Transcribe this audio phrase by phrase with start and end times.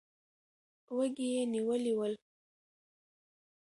[0.95, 2.13] وږي یې نیولي ول.